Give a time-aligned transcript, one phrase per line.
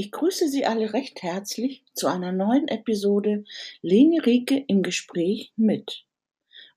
[0.00, 3.42] Ich grüße Sie alle recht herzlich zu einer neuen Episode
[3.82, 6.04] Leni Rieke im Gespräch mit.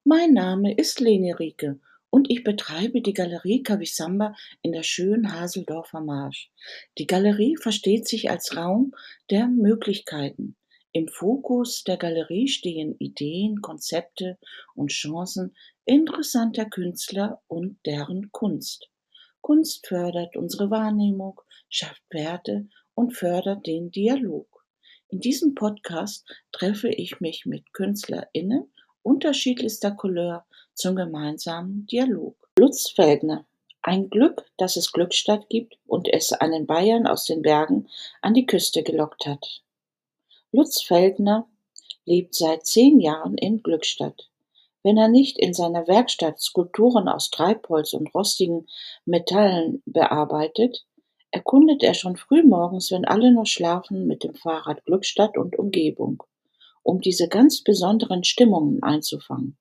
[0.03, 1.79] Mein Name ist Leni Rieke
[2.09, 6.49] und ich betreibe die Galerie Kavisamba in der schönen Haseldorfer Marsch.
[6.97, 8.95] Die Galerie versteht sich als Raum
[9.29, 10.55] der Möglichkeiten.
[10.91, 14.39] Im Fokus der Galerie stehen Ideen, Konzepte
[14.73, 18.89] und Chancen interessanter Künstler und deren Kunst.
[19.41, 22.67] Kunst fördert unsere Wahrnehmung, schafft Werte
[23.01, 24.63] und fördert den Dialog.
[25.09, 32.35] In diesem Podcast treffe ich mich mit KünstlerInnen unterschiedlichster Couleur zum gemeinsamen Dialog.
[32.59, 33.47] Lutz Feldner.
[33.81, 37.89] Ein Glück, dass es Glückstadt gibt und es einen Bayern aus den Bergen
[38.21, 39.63] an die Küste gelockt hat.
[40.51, 41.49] Lutz Feldner
[42.05, 44.29] lebt seit zehn Jahren in Glückstadt.
[44.83, 48.67] Wenn er nicht in seiner Werkstatt Skulpturen aus Treibholz und rostigen
[49.05, 50.85] Metallen bearbeitet,
[51.31, 56.23] erkundet er schon frühmorgens, wenn alle noch schlafen, mit dem Fahrrad Glückstadt und Umgebung,
[56.83, 59.57] um diese ganz besonderen Stimmungen einzufangen.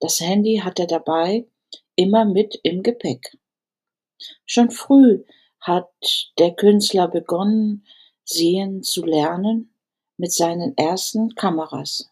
[0.00, 1.46] Das Handy hat er dabei,
[1.94, 3.38] immer mit im Gepäck.
[4.46, 5.24] Schon früh
[5.60, 5.90] hat
[6.38, 7.86] der Künstler begonnen,
[8.24, 9.74] sehen zu lernen
[10.16, 12.08] mit seinen ersten Kameras.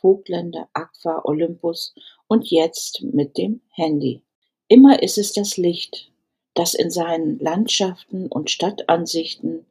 [0.00, 1.94] Vogtländer, Aqua, Olympus
[2.26, 4.24] und jetzt mit dem Handy.
[4.68, 6.11] Immer ist es das Licht,
[6.54, 9.66] das in seinen Landschaften und Stadtansichten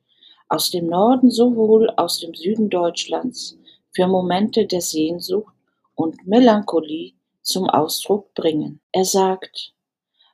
[0.49, 3.57] aus dem Norden sowohl aus dem Süden Deutschlands
[3.91, 5.53] für Momente der Sehnsucht
[5.95, 8.79] und Melancholie zum Ausdruck bringen.
[8.91, 9.73] Er sagt,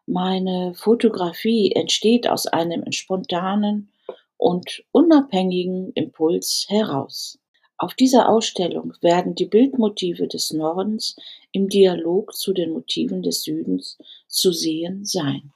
[0.06, 3.92] meine Fotografie entsteht aus einem spontanen
[4.38, 7.40] und unabhängigen Impuls heraus.
[7.78, 11.16] Auf dieser Ausstellung werden die Bildmotive des Nordens
[11.52, 15.52] im Dialog zu den Motiven des Südens zu sehen sein.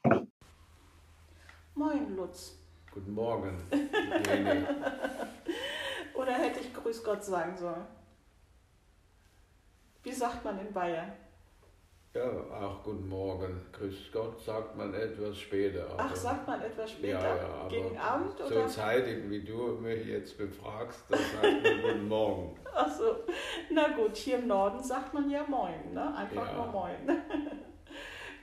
[1.81, 2.59] Moin, Lutz.
[2.93, 3.57] Guten Morgen.
[6.13, 7.87] Oder hätte ich Grüß Gott sagen sollen?
[10.03, 11.11] Wie sagt man in Bayern?
[12.13, 13.59] Ja, auch guten Morgen.
[13.71, 15.87] Grüß Gott sagt man etwas später.
[15.97, 17.19] Ach, sagt man etwas später?
[17.19, 18.67] Ja, ja, Gegen Abend so oder?
[18.67, 22.59] zeitig, wie du mich jetzt befragst, dann sagt man guten Morgen.
[22.75, 23.15] Ach so.
[23.71, 26.15] Na gut, hier im Norden sagt man ja Moin, ne?
[26.15, 26.53] Einfach Ja.
[26.57, 26.97] nur Moin.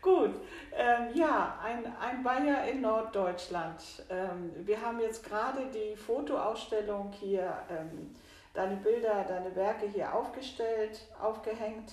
[0.08, 0.41] Gut,
[0.72, 3.82] ähm, ja, ein, ein Bayer in Norddeutschland.
[4.08, 8.14] Ähm, wir haben jetzt gerade die Fotoausstellung hier, ähm,
[8.54, 11.92] deine Bilder, deine Werke hier aufgestellt, aufgehängt.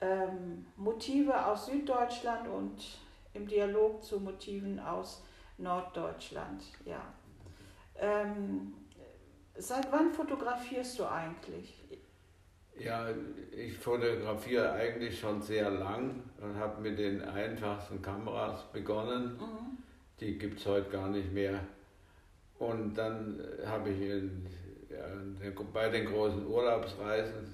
[0.00, 3.00] Ähm, Motive aus Süddeutschland und
[3.34, 5.24] im Dialog zu Motiven aus
[5.58, 6.62] Norddeutschland.
[6.84, 7.02] Ja.
[7.96, 8.72] Ähm,
[9.56, 11.82] seit wann fotografierst du eigentlich?
[12.78, 13.06] Ja,
[13.54, 19.36] ich fotografiere eigentlich schon sehr lang und habe mit den einfachsten Kameras begonnen.
[19.38, 19.78] Mhm.
[20.20, 21.60] Die gibt es heute gar nicht mehr.
[22.58, 24.46] Und dann habe ich in,
[24.88, 25.04] ja,
[25.72, 27.52] bei den großen Urlaubsreisen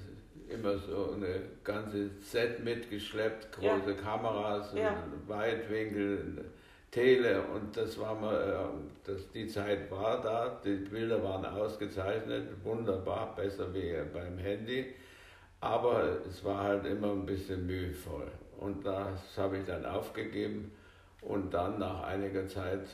[0.49, 3.77] immer so eine ganze Set mitgeschleppt, Ja.
[3.77, 5.03] große Kameras, Ja.
[5.27, 6.45] Weitwinkel,
[6.91, 12.49] Tele und das war mal, äh, das, die Zeit war da, die Bilder waren ausgezeichnet,
[12.65, 14.95] wunderbar, besser wie beim Handy,
[15.61, 20.73] aber es war halt immer ein bisschen mühevoll und das habe ich dann aufgegeben
[21.23, 22.87] und dann nach einiger Zeit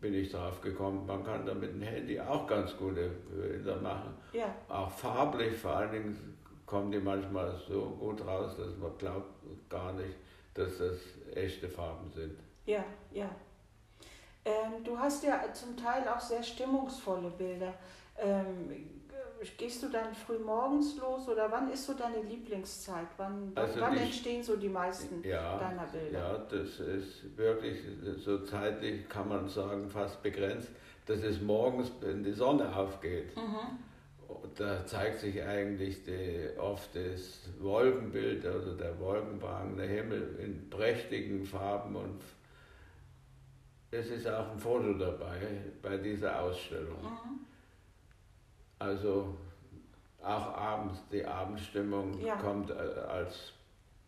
[0.00, 4.14] bin ich drauf gekommen, man kann da mit dem Handy auch ganz gute Bilder machen.
[4.32, 9.32] Ja, Auch farblich vor allen Dingen kommen die manchmal so gut raus, dass man glaubt
[9.70, 10.14] gar nicht,
[10.52, 10.98] dass das
[11.34, 12.38] echte Farben sind.
[12.66, 13.30] ja, ja.
[14.46, 17.72] Ähm, du hast ja zum Teil auch sehr stimmungsvolle Bilder.
[18.18, 19.03] Ähm,
[19.58, 23.06] gehst du dann früh morgens los oder wann ist so deine Lieblingszeit?
[23.16, 26.18] Wann, Also wann die- entstehen so die meisten Ja, deiner Bilder?
[26.18, 27.78] ja, das ist wirklich
[28.18, 30.68] so zeitlich, kann man sagen, fast begrenzt.
[31.06, 33.36] Das ist morgens, wenn die Sonne aufgeht.
[33.36, 33.78] Mhm.
[34.56, 41.94] Da zeigt sich eigentlich die, oft das Wolkenbild, also der wolkenbehangene Himmel in prächtigen Farben
[41.96, 42.20] und
[43.90, 45.38] es ist auch ein Foto dabei
[45.82, 47.00] bei dieser Ausstellung.
[47.02, 47.43] Mhm.
[48.84, 49.34] Also
[50.22, 52.36] auch abends, die Abendstimmung Ja.
[52.36, 53.52] kommt äh, als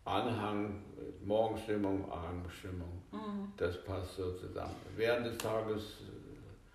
[0.05, 0.82] Anhang,
[1.25, 3.02] Morgenstimmung, Abendstimmung.
[3.11, 3.52] Mhm.
[3.56, 4.75] Das passt so zusammen.
[4.94, 5.82] Während des Tages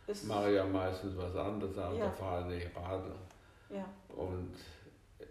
[0.07, 2.05] Ist, mache ich ja meistens was anderes, auch Ja.
[2.05, 3.13] da fahre ich Radl.
[3.69, 4.53] ja, Und
[5.19, 5.25] äh,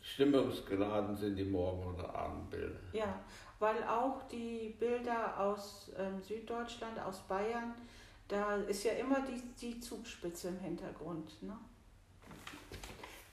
[0.00, 2.78] stimmungsgeladen sind die Morgen- oder Abendbilder.
[2.92, 3.18] ja,
[3.58, 7.74] weil auch die Bilder aus ähm, Süddeutschland, aus Bayern,
[8.28, 11.42] da ist ja immer die, die Zugspitze im Hintergrund.
[11.42, 11.56] Ne?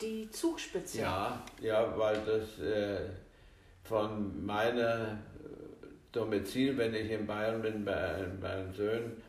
[0.02, 1.00] Die Zugspitze.
[1.02, 3.10] Ja, ja, weil das äh,
[3.84, 9.22] von meiner äh, Domizil, wenn ich in Bayern bin, bei, meinen Söhnen,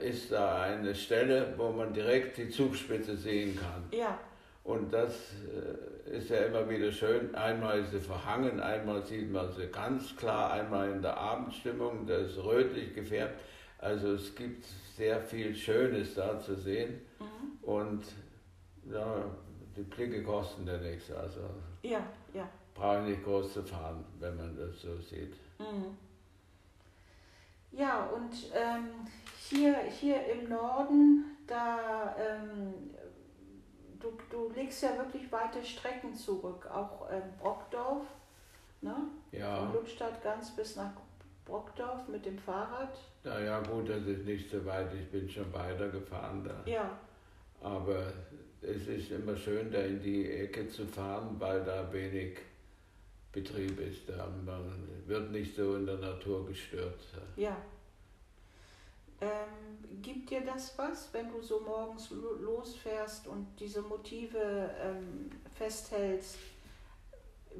[0.00, 3.84] ist da eine Stelle, wo man direkt die Zugspitze sehen kann.
[3.90, 4.18] Ja.
[4.64, 5.14] Und das
[6.06, 7.34] äh, ist ja immer wieder schön.
[7.34, 12.32] Einmal ist sie verhangen, einmal sieht man sie ganz klar, einmal in der Abendstimmung, das
[12.32, 13.40] ist rötlich gefärbt.
[13.78, 14.64] Also es gibt
[14.96, 17.00] sehr viel Schönes da zu sehen.
[17.18, 17.68] Mhm.
[17.68, 18.04] Und
[18.90, 19.24] ja,
[19.76, 21.10] die Blicke kosten ja nichts.
[21.10, 21.40] Also
[21.82, 22.02] ja,
[22.32, 22.48] ja.
[22.74, 25.34] brauche ich nicht groß zu fahren, wenn man das so sieht.
[25.58, 25.96] Mhm.
[27.72, 29.06] Ja, und ähm,
[29.38, 32.74] hier, hier im Norden, da ähm,
[33.98, 38.06] du, du legst ja wirklich weite Strecken zurück, auch ähm, Brockdorf,
[38.80, 38.94] ne?
[39.30, 39.56] Ja.
[39.56, 40.92] Von Ludstadt ganz bis nach
[41.44, 42.98] Brockdorf mit dem Fahrrad.
[43.24, 46.70] Naja, gut, das ist nicht so weit, ich bin schon weitergefahren da.
[46.70, 46.90] Ja.
[47.62, 48.12] Aber
[48.62, 52.38] es ist immer schön, da in die Ecke zu fahren, weil da wenig
[53.32, 54.08] Betrieb ist.
[54.08, 57.00] Da man wird nicht so in der Natur gestört.
[57.36, 57.56] Ja.
[59.20, 66.38] Ähm, gibt dir das was, wenn du so morgens losfährst und diese Motive ähm, festhältst?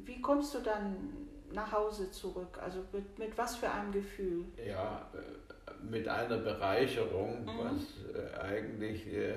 [0.05, 2.59] Wie kommst du dann nach Hause zurück?
[2.61, 4.45] Also mit, mit was für einem Gefühl?
[4.67, 7.59] Ja, äh, mit einer Bereicherung, mhm.
[7.59, 9.35] was äh, eigentlich äh,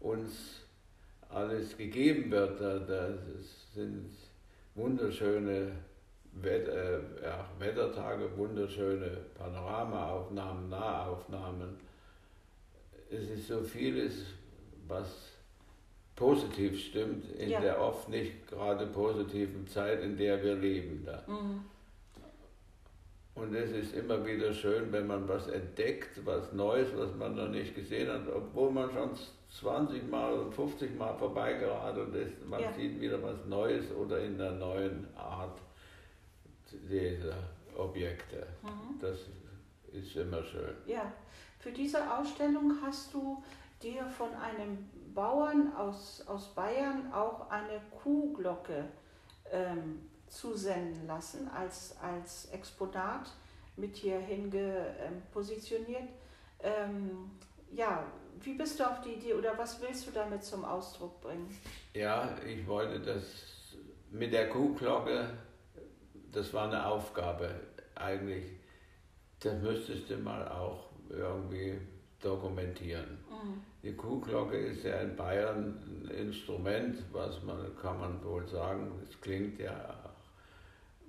[0.00, 0.62] uns
[1.32, 2.60] alles gegeben wird.
[2.60, 4.10] Das sind
[4.74, 5.72] wunderschöne
[6.32, 11.76] Wetter, äh, ja, Wettertage, wunderschöne Panoramaaufnahmen, Nahaufnahmen.
[13.10, 14.26] Es ist so vieles,
[14.86, 15.30] was
[16.14, 17.60] positiv stimmt in ja.
[17.60, 21.04] der oft nicht gerade positiven Zeit, in der wir leben.
[21.04, 21.24] Da.
[21.26, 21.64] Mhm.
[23.34, 27.48] Und es ist immer wieder schön, wenn man was entdeckt, was Neues, was man noch
[27.48, 29.10] nicht gesehen hat, obwohl man schon
[29.50, 32.46] 20 Mal oder 50 Mal vorbeigeradelt ist.
[32.48, 32.72] Man ja.
[32.72, 35.60] sieht wieder was Neues oder in einer neuen Art
[36.70, 37.36] dieser
[37.76, 38.46] Objekte.
[38.62, 38.98] Mhm.
[39.00, 39.18] Das
[39.92, 40.74] ist immer schön.
[40.86, 41.12] Ja,
[41.58, 43.42] für diese Ausstellung hast du
[43.82, 48.84] dir von einem Bauern aus, aus Bayern auch eine Kuhglocke
[49.50, 53.32] ähm, zusenden lassen als, als Exponat
[53.76, 56.08] mit hierhin ähm, positioniert.
[56.62, 57.30] Ähm,
[57.72, 58.04] ja,
[58.42, 61.56] wie bist du auf die Idee oder was willst du damit zum Ausdruck bringen?
[61.94, 63.24] Ja, ich wollte das
[64.10, 65.28] mit der Kuhglocke
[66.32, 67.50] das war eine Aufgabe
[67.94, 68.44] eigentlich.
[69.40, 71.78] Das müsstest du mal auch irgendwie
[72.20, 73.18] dokumentieren.
[73.28, 73.62] Mhm.
[73.82, 79.18] Die Kuhglocke ist ja in Bayern ein Instrument, was man, kann man wohl sagen, es
[79.20, 79.94] klingt ja,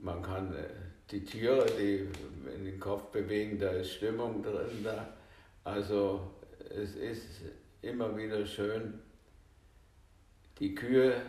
[0.02, 0.64] man kann äh,
[1.12, 2.08] die Tiere, die
[2.56, 4.84] in den Kopf bewegen, da ist Stimmung drin.
[4.84, 5.06] Da.
[5.66, 6.22] Also
[6.70, 7.42] es ist
[7.82, 9.00] immer wieder schön,
[10.60, 11.22] die Kühe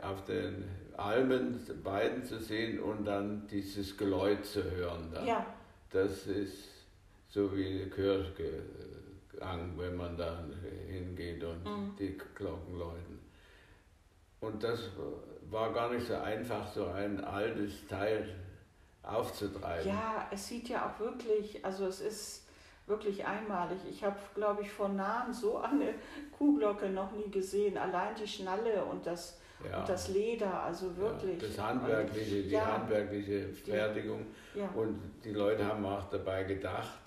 [0.00, 0.64] auf den
[0.96, 5.10] Almen beiden zu sehen und dann dieses Geläut zu hören.
[5.12, 5.24] Da.
[5.24, 5.46] Ja.
[5.90, 6.68] Das ist
[7.28, 8.58] so wie Kirchgang,
[9.76, 10.44] wenn man da
[10.88, 11.96] hingeht und mhm.
[11.98, 13.18] die Glocken läuten.
[14.40, 14.80] Und das
[15.50, 18.34] war gar nicht so einfach, so ein altes Teil
[19.02, 19.88] aufzutreiben.
[19.88, 22.48] Ja, es sieht ja auch wirklich, also es ist
[22.86, 23.78] wirklich einmalig.
[23.88, 25.94] Ich habe, glaube ich, von nahem so eine
[26.36, 27.78] Kuhglocke noch nie gesehen.
[27.78, 29.38] Allein die Schnalle und das
[29.70, 29.80] ja.
[29.80, 31.40] und das Leder, also wirklich.
[31.40, 34.26] Ja, das handwerkliche, die ja, handwerkliche Fertigung.
[34.74, 36.98] Und die Leute haben auch dabei gedacht,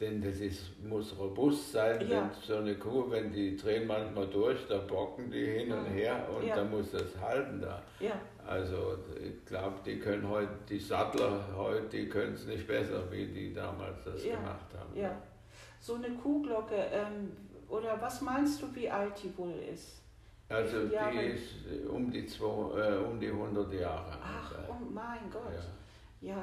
[0.00, 4.66] denn das ist, muss robust sein, wenn so eine Kuh, wenn die drehen manchmal durch,
[4.68, 6.56] da bocken die hin und her und ja.
[6.56, 7.82] da muss das halten da.
[7.98, 8.12] Ja.
[8.46, 13.26] Also ich glaube, die können heute, die Sattler heute, die können es nicht besser, wie
[13.26, 14.36] die damals das ja.
[14.36, 14.96] gemacht haben.
[14.96, 15.20] Ja.
[15.80, 17.32] So eine Kuhglocke, ähm,
[17.68, 20.02] oder was meinst du, wie alt die wohl ist?
[20.48, 24.20] Also die ist um die, zwei, äh, um die 100 Jahre alt.
[24.22, 25.52] Ach, oh mein Gott.
[26.20, 26.36] Ja.
[26.36, 26.42] ja.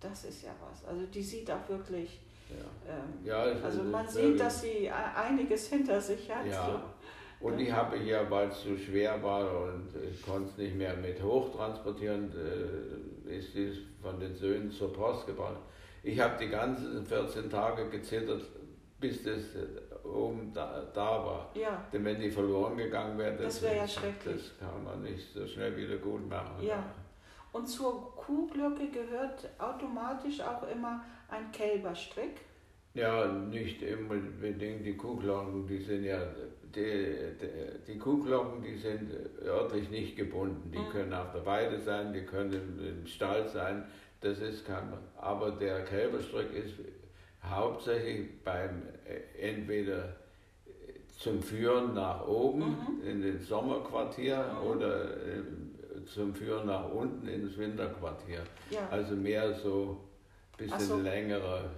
[0.00, 0.84] das ist ja was.
[0.86, 2.20] Also die sieht auch wirklich.
[2.50, 2.94] Ja.
[2.94, 6.46] Ähm, ja, also man sieht, dass sie einiges hinter sich hat.
[6.46, 6.66] Ja.
[6.66, 7.46] So.
[7.46, 10.96] Und ich habe hier, weil es so schwer war und ich konnte es nicht mehr
[10.96, 15.58] mit hochtransportieren, äh, ist es von den Söhnen zur Post gebracht.
[16.02, 18.42] Ich habe die ganzen 14 Tage gezittert,
[19.00, 19.42] bis das
[20.04, 21.50] oben da, da war.
[21.54, 21.84] Ja.
[21.92, 24.52] Denn wenn die verloren gegangen wären, das, das wäre ja schrecklich.
[24.58, 26.62] Das kann man nicht so schnell wieder gut machen.
[26.62, 26.84] Ja.
[27.52, 32.40] Und zur Kuhglocke gehört automatisch auch immer ein Kälberstrick?
[32.94, 36.20] Ja, nicht unbedingt die Kuhglocken, die sind ja,
[36.74, 39.10] die, die, die Kuhglocken, die sind
[39.44, 40.70] örtlich nicht gebunden.
[40.70, 40.90] Die mhm.
[40.90, 43.84] können auf der Weide sein, die können im Stall sein,
[44.20, 46.74] das ist kein, aber der Kälberstrick ist
[47.42, 50.16] hauptsächlich beim äh, entweder
[51.18, 53.06] zum Führen nach oben mhm.
[53.06, 54.66] in den Sommerquartier mhm.
[54.66, 58.40] oder äh, zum Führen nach unten ins Winterquartier.
[58.70, 58.88] Ja.
[58.90, 60.00] Also mehr so
[60.56, 60.96] bisschen so.
[60.98, 61.70] längere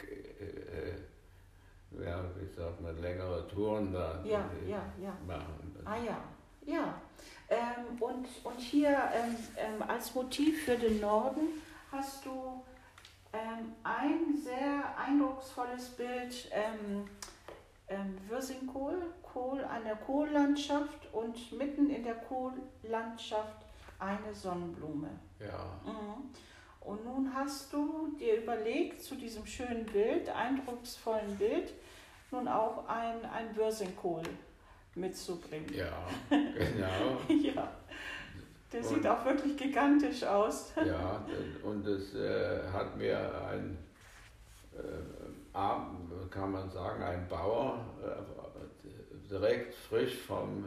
[0.00, 5.12] äh, ja, wie sagt man, längere Touren da Ja, ja, ja.
[5.26, 5.76] machen.
[5.84, 6.18] Ah ja,
[6.64, 6.94] ja.
[7.50, 11.40] Ähm, und, und hier ähm, ähm, als Motiv für den Norden
[11.90, 12.62] hast du
[13.34, 17.08] ähm, ein sehr eindrucksvolles Bild, ähm,
[17.88, 23.66] ähm, Würsingkohl, Kohl, eine Kohllandschaft und mitten in der Kohllandschaft
[23.98, 25.08] eine Sonnenblume.
[25.40, 26.30] Ja, Mhm.
[26.84, 31.72] Und nun hast du dir überlegt, zu diesem schönen Bild, eindrucksvollen Bild,
[32.30, 34.22] nun auch ein, ein Würsingkohl
[34.94, 35.72] mitzubringen.
[35.72, 35.92] ja,
[36.30, 37.18] genau.
[37.42, 37.72] Ja,
[38.72, 40.72] der sieht auch wirklich gigantisch aus.
[40.84, 41.24] Ja,
[41.62, 43.78] und es äh, hat mir ein,
[44.74, 50.64] äh, kann man sagen, ein Bauer äh, direkt frisch vom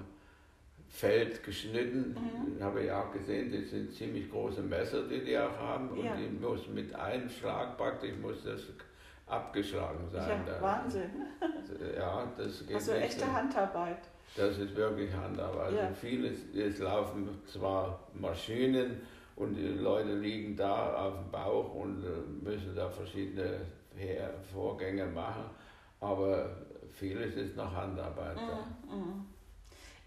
[0.95, 2.15] Feld geschnitten.
[2.57, 2.63] Mhm.
[2.63, 5.89] Habe ich auch gesehen, das sind ziemlich große Messer, die die auch haben.
[5.89, 6.15] Und Ja.
[6.15, 8.61] die muss mit einem Schlag praktisch muss das
[9.27, 10.41] abgeschlagen sein.
[10.47, 11.09] Ja, Wahnsinn.
[11.97, 13.25] Ja, das geht Also echte.
[13.31, 13.97] Handarbeit.
[14.37, 15.65] Das ist wirklich Handarbeit.
[15.65, 15.91] Also Ja.
[15.93, 19.01] vieles, es laufen zwar Maschinen
[19.35, 22.09] und die Leute liegen da auf dem Bauch und äh,
[22.49, 23.61] müssen da verschiedene
[24.53, 25.45] Vorgänge machen,
[26.01, 26.49] aber
[26.89, 28.67] vieles ist noch Handarbeit da.
[28.93, 29.25] Mhm, mhm.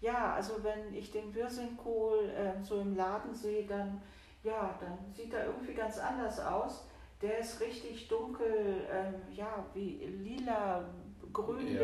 [0.01, 4.01] Ja, also wenn ich den Würsingkohl äh, so im Laden sehe, dann,
[4.43, 6.85] ja, dann sieht er irgendwie ganz anders aus.
[7.21, 10.85] Der ist richtig dunkel, ähm, ja, wie lila,
[11.33, 11.75] grünlich.
[11.75, 11.81] Ja,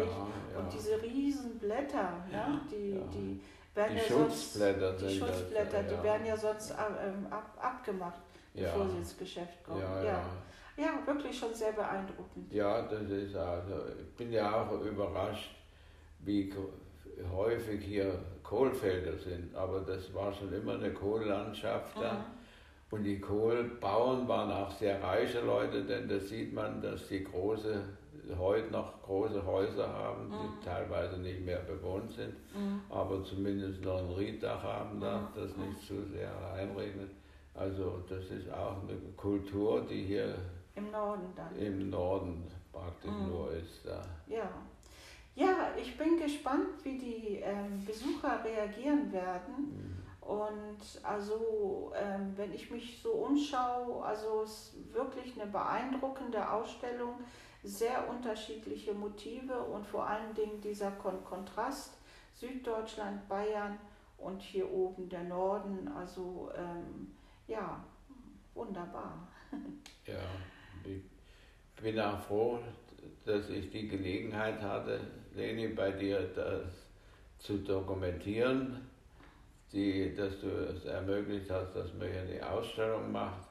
[0.53, 0.59] ja.
[0.59, 2.61] Und diese riesen Blätter, ne?
[2.71, 3.01] die, ja.
[3.13, 3.41] die
[3.75, 8.21] werden Die ja Schutzblätter sonst, die Schutzblätter, die werden ja sonst ähm, ab, abgemacht,
[8.53, 9.81] bevor sie ins Geschäft kommen.
[9.81, 10.21] Ja,
[10.77, 11.05] ja.
[11.05, 12.53] wirklich schon sehr beeindruckend.
[12.53, 15.53] Ja, das ist also, ich bin ja auch überrascht,
[16.19, 16.49] wie
[17.33, 22.13] häufig hier Kohlfelder sind, aber das war schon immer eine Kohllandschaft da.
[22.13, 22.23] Mhm.
[22.91, 27.81] Und die Kohlbauern waren auch sehr reiche Leute, denn da sieht man, dass die große,
[28.37, 30.61] heute noch große Häuser haben, die Mhm.
[30.63, 32.81] teilweise nicht mehr bewohnt sind, Mhm.
[32.89, 35.27] aber zumindest noch ein Rieddach haben da, Mhm.
[35.35, 37.09] das nicht zu sehr reinregnet.
[37.55, 40.35] Also das ist auch eine Kultur, die hier
[40.75, 41.55] Im Norden dann.
[41.57, 43.29] im Norden praktisch Mhm.
[43.29, 43.85] nur ist.
[43.85, 44.01] Da.
[44.27, 44.49] Ja.
[45.35, 50.01] Ja, ich bin gespannt, wie die ähm, Besucher reagieren werden.
[50.21, 57.19] Und also, ähm, wenn ich mich so umschaue, also es ist wirklich eine beeindruckende Ausstellung,
[57.63, 61.97] sehr unterschiedliche Motive und vor allen Dingen dieser Kon Kontrast
[62.33, 63.77] Süddeutschland, Bayern
[64.17, 65.87] und hier oben der Norden.
[65.87, 67.15] Also ähm,
[67.47, 67.83] ja,
[68.53, 69.27] wunderbar.
[70.05, 70.21] Ja,
[70.83, 71.01] ich
[71.81, 72.59] bin auch froh,
[73.25, 74.99] dass ich die Gelegenheit hatte,
[75.33, 76.63] Leni, bei dir das
[77.39, 78.87] zu dokumentieren,
[79.71, 83.47] die, dass du es ermöglicht hast, dass man hier eine Ausstellung macht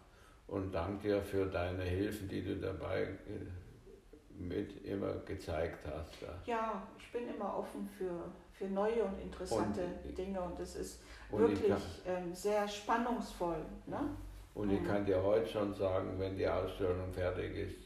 [0.47, 6.13] und danke dir für deine Hilfen, die du dabei äh, mit immer gezeigt hast.
[6.47, 8.11] Ja, ich bin immer offen für,
[8.53, 11.69] für neue und interessante Und- Dinge und es ist Und ich wirklich
[12.05, 13.59] kann- ähm, sehr spannungsvoll.
[13.87, 14.01] Ne?
[14.55, 14.87] Und ich Mhm.
[14.87, 17.84] kann dir heute schon sagen, wenn die Ausstellung fertig ist,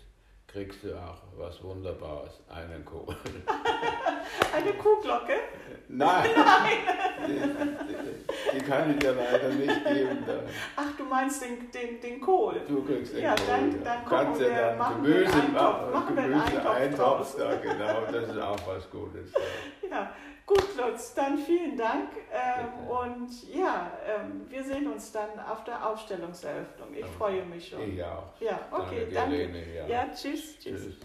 [0.51, 3.15] kriegst du auch was Wunderbares, einen Kohl.
[4.55, 5.33] Eine Kuhglocke?
[5.89, 6.29] Nein!
[7.27, 10.19] Die, die, die kann ich dir leider nicht geben.
[10.27, 10.35] Da.
[10.77, 12.61] Ach, du meinst den, den, den Kohl.
[12.69, 13.45] Du kriegst den Ja, Kohl.
[13.49, 13.79] dann- ja.
[13.85, 17.37] dann Du kannst ja dann machen Gemüse Eintopf, machen, einen Eintopf draus.
[17.37, 18.01] da, genau.
[18.13, 19.33] Das ist auch was Gutes.
[19.33, 19.89] Da.
[19.91, 20.13] Ja,
[20.49, 22.09] gut, Lutz, dann vielen Dank.
[22.33, 26.95] Ähm, und ja, ähm, wir sehen uns dann auf der Ausstellungseröffnung.
[26.95, 27.83] Ich freue mich schon.
[27.83, 28.33] Ich auch.
[28.41, 29.37] Ja, okay, dir, danke.
[29.37, 29.87] Lene, ja.
[29.87, 30.83] Ja, tschüss, tschüss.
[30.83, 30.97] Tschüss.